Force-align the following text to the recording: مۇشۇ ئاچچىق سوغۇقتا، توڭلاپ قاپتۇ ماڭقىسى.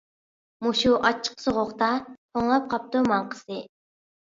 مۇشۇ 0.67 0.93
ئاچچىق 1.01 1.37
سوغۇقتا، 1.45 1.93
توڭلاپ 2.13 2.69
قاپتۇ 2.77 3.07
ماڭقىسى. 3.17 3.67